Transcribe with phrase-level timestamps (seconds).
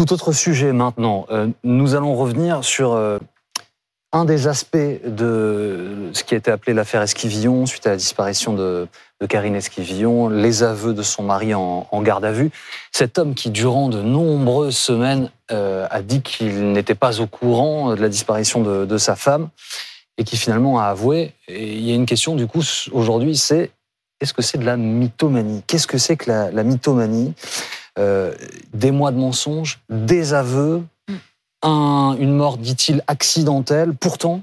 [0.00, 1.26] Tout autre sujet maintenant.
[1.30, 3.18] Euh, nous allons revenir sur euh,
[4.12, 8.54] un des aspects de ce qui a été appelé l'affaire Esquivillon suite à la disparition
[8.54, 8.88] de,
[9.28, 12.50] Karine Esquivillon, les aveux de son mari en, garde à vue.
[12.92, 17.94] Cet homme qui, durant de nombreuses semaines, euh, a dit qu'il n'était pas au courant
[17.94, 19.50] de la disparition de, sa femme
[20.16, 21.34] et qui finalement a avoué.
[21.46, 22.62] Il y a une question du coup
[22.92, 23.70] aujourd'hui, c'est
[24.20, 25.62] est-ce que c'est de la mythomanie?
[25.66, 27.34] Qu'est-ce que c'est que la, mythomanie?
[27.98, 28.34] Euh,
[28.72, 30.82] Des mois de mensonges, des aveux,
[31.62, 33.92] une mort, dit-il, accidentelle.
[33.94, 34.42] Pourtant,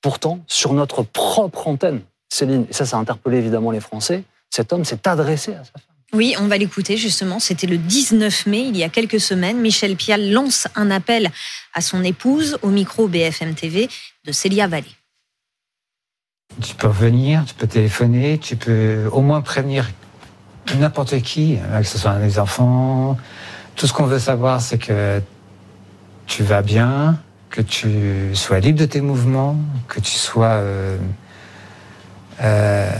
[0.00, 4.72] pourtant, sur notre propre antenne, Céline, et ça, ça a interpellé évidemment les Français, cet
[4.72, 5.82] homme s'est adressé à sa femme.
[6.12, 7.40] Oui, on va l'écouter justement.
[7.40, 9.60] C'était le 19 mai, il y a quelques semaines.
[9.60, 11.30] Michel Pial lance un appel
[11.74, 13.88] à son épouse au micro BFM TV
[14.24, 14.86] de Célia Vallée.
[16.62, 19.90] Tu peux revenir, tu peux téléphoner, tu peux au moins prévenir
[20.74, 23.16] n'importe qui, que ce soit les enfants.
[23.76, 25.20] Tout ce qu'on veut savoir, c'est que
[26.26, 27.18] tu vas bien,
[27.50, 29.56] que tu sois libre de tes mouvements,
[29.88, 30.46] que tu sois...
[30.46, 30.98] Euh,
[32.42, 32.90] euh,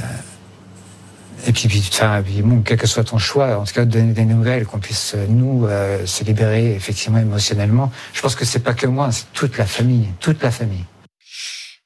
[1.47, 2.23] et puis, enfin,
[2.65, 6.05] quel que soit ton choix, en tout cas, donner des nouvelles, qu'on puisse, nous, euh,
[6.05, 7.93] se libérer effectivement émotionnellement.
[8.15, 10.85] Je pense que c'est pas que moi, c'est toute la famille, toute la famille.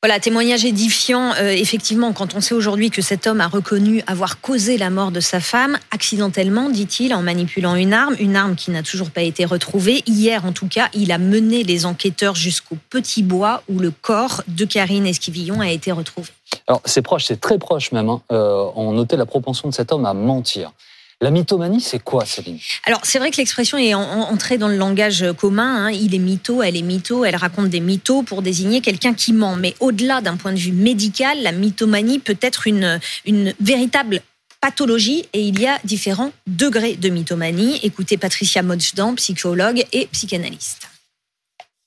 [0.02, 1.34] Voilà, témoignage édifiant.
[1.34, 5.10] Euh, effectivement, quand on sait aujourd'hui que cet homme a reconnu avoir causé la mort
[5.10, 9.20] de sa femme, accidentellement, dit-il, en manipulant une arme, une arme qui n'a toujours pas
[9.20, 10.02] été retrouvée.
[10.06, 14.42] Hier, en tout cas, il a mené les enquêteurs jusqu'au petit bois où le corps
[14.48, 16.28] de Karine Esquivillon a été retrouvé.
[16.66, 18.08] Alors, c'est proche, c'est très proche même.
[18.08, 18.22] Hein.
[18.32, 20.72] Euh, on notait la propension de cet homme à mentir.
[21.22, 22.58] La mythomanie, c'est quoi, Céline?
[22.86, 25.86] Alors, c'est vrai que l'expression est entrée dans le langage commun.
[25.86, 25.90] Hein.
[25.90, 29.54] Il est mytho, elle est mytho, elle raconte des mythos pour désigner quelqu'un qui ment.
[29.56, 34.22] Mais au-delà d'un point de vue médical, la mythomanie peut être une, une véritable
[34.62, 37.80] pathologie et il y a différents degrés de mythomanie.
[37.82, 40.88] Écoutez Patricia Modsdan, psychologue et psychanalyste.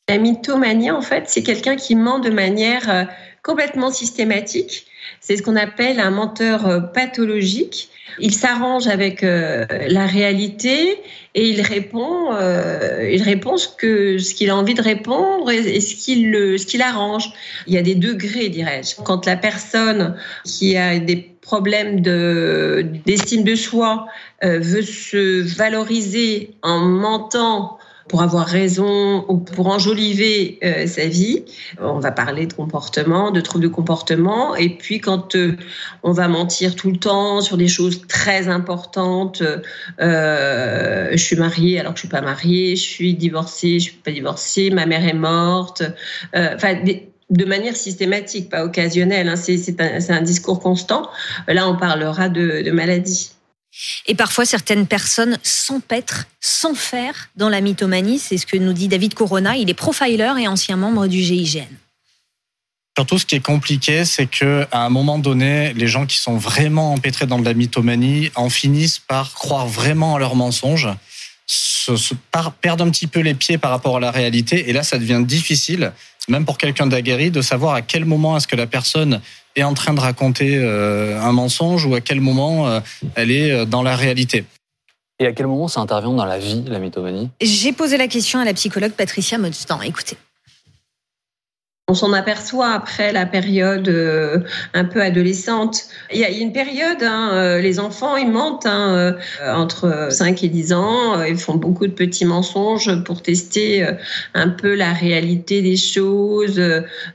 [0.09, 3.06] La mythomanie, en fait, c'est quelqu'un qui ment de manière euh,
[3.42, 4.86] complètement systématique.
[5.20, 7.89] C'est ce qu'on appelle un menteur euh, pathologique.
[8.20, 11.00] Il s'arrange avec euh, la réalité
[11.33, 16.60] et il répond, euh, il répond ce qu'il a envie de répondre et, ce qu'il
[16.60, 17.32] ce qu'il arrange.
[17.67, 19.02] Il y a des degrés, dirais-je.
[19.02, 24.08] Quand la personne qui a des problèmes de d'estime de soi
[24.44, 31.43] veut se valoriser en mentant pour avoir raison ou pour enjoliver euh, sa vie.
[31.80, 34.55] On va parler de comportement, de troubles de comportement.
[34.55, 35.55] Et puis quand euh,
[36.03, 39.41] on va mentir tout le temps sur des choses très importantes,
[40.02, 43.97] euh, je suis mariée alors que je suis pas mariée, je suis divorcée, je suis
[43.97, 45.83] pas divorcée, ma mère est morte.
[46.33, 46.75] Enfin,
[47.30, 49.30] de manière systématique, pas occasionnelle.
[49.30, 49.35] Hein.
[49.35, 51.09] C'est un, un, discours constant.
[51.47, 53.31] Là, on parlera de, de maladie.
[54.06, 56.26] Et parfois, certaines personnes s'empêtrent,
[56.76, 58.20] faire dans la mythomanie.
[58.20, 59.58] C'est ce que nous dit David Corona.
[59.58, 61.67] Il est profiler et ancien membre du GIGN.
[62.95, 66.38] Surtout, ce qui est compliqué, c'est que à un moment donné, les gens qui sont
[66.38, 70.89] vraiment empêtrés dans de la mythomanie en finissent par croire vraiment à leurs mensonges,
[71.48, 72.14] se
[72.62, 75.23] perdent un petit peu les pieds par rapport à la réalité, et là, ça devient
[75.26, 75.92] difficile,
[76.30, 79.22] même pour quelqu'un d'aguerri, de savoir à quel moment est-ce que la personne
[79.56, 82.80] est en train de raconter euh, un mensonge ou à quel moment euh,
[83.16, 84.45] elle est euh, dans la réalité.
[85.20, 87.30] Et à quel moment ça intervient dans la vie, la mythomanie?
[87.42, 89.82] J'ai posé la question à la psychologue Patricia Modstan.
[89.82, 90.17] Écoutez.
[91.93, 94.39] On s'en aperçoit après la période euh,
[94.73, 95.83] un peu adolescente.
[96.11, 98.95] Il y a une période, hein, euh, les enfants, ils mentent hein,
[99.43, 101.23] euh, entre 5 et 10 ans.
[101.23, 103.87] Ils font beaucoup de petits mensonges pour tester
[104.33, 106.59] un peu la réalité des choses.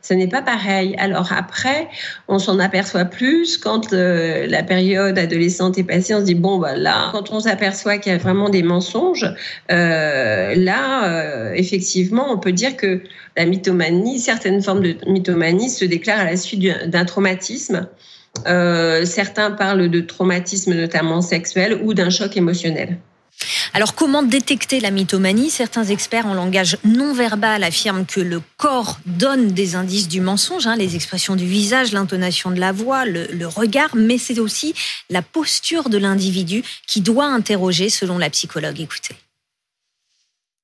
[0.00, 0.94] Ce n'est pas pareil.
[0.98, 1.88] Alors après,
[2.28, 6.14] on s'en aperçoit plus quand la période adolescente est passée.
[6.14, 9.26] On se dit, bon, bah là, quand on s'aperçoit qu'il y a vraiment des mensonges,
[9.68, 13.02] là, effectivement, on peut dire que
[13.38, 17.88] la mythomanie, certaines formes de mythomanie se déclarent à la suite d'un traumatisme.
[18.46, 22.98] Euh, certains parlent de traumatisme notamment sexuel ou d'un choc émotionnel.
[23.72, 25.48] Alors comment détecter la mythomanie?
[25.48, 30.66] Certains experts en langage non verbal affirment que le corps donne des indices du mensonge,
[30.66, 34.74] hein, les expressions du visage, l'intonation de la voix, le regard, mais c'est aussi
[35.08, 38.78] la posture de l'individu qui doit interroger selon la psychologue.
[38.80, 39.16] Écoutez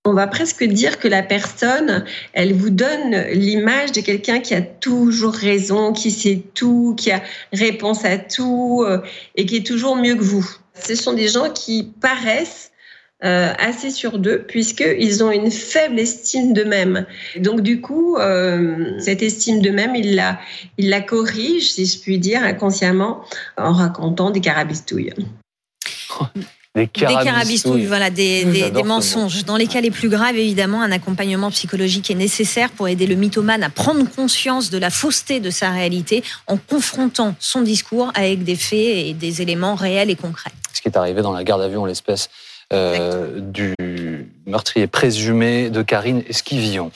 [0.05, 2.05] on va presque dire que la personne,
[2.35, 7.23] elle vous donne l'image de quelqu'un qui a toujours raison, qui sait tout, qui a
[7.53, 8.99] réponse à tout euh,
[9.35, 10.47] et qui est toujours mieux que vous.
[10.75, 12.73] Ce sont des gens qui paraissent
[13.25, 17.07] euh, assez sur d'eux puisqu'ils ont une faible estime d'eux-mêmes.
[17.37, 20.39] Donc du coup, euh, cette estime d'eux-mêmes, ils la,
[20.77, 23.25] ils la corrigent, si je puis dire, inconsciemment,
[23.57, 25.15] en racontant des carabistouilles.
[26.75, 27.25] Des carabistouilles.
[27.25, 28.95] Des carabistouilles, voilà, des, des, J'adore des ce mot.
[28.95, 29.45] mensonges.
[29.45, 33.15] Dans les cas les plus graves, évidemment, un accompagnement psychologique est nécessaire pour aider le
[33.15, 38.43] mythomane à prendre conscience de la fausseté de sa réalité en confrontant son discours avec
[38.43, 40.51] des faits et des éléments réels et concrets.
[40.73, 42.29] Ce qui est arrivé dans la garde à vue en l'espèce
[42.73, 43.75] euh, du
[44.47, 46.91] meurtrier présumé de Karine Esquivillon.